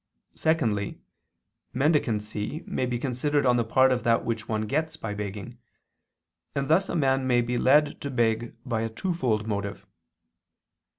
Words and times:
Secondly, 0.33 0.99
mendicancy 1.75 2.63
may 2.65 2.87
be 2.87 2.97
considered 2.97 3.45
on 3.45 3.57
the 3.57 3.63
part 3.63 3.91
of 3.91 4.01
that 4.03 4.25
which 4.25 4.49
one 4.49 4.63
gets 4.63 4.97
by 4.97 5.13
begging: 5.13 5.59
and 6.55 6.67
thus 6.67 6.89
a 6.89 6.95
man 6.95 7.27
may 7.27 7.41
be 7.43 7.55
led 7.55 8.01
to 8.01 8.09
beg 8.09 8.55
by 8.65 8.81
a 8.81 8.89
twofold 8.89 9.45
motive. 9.45 9.85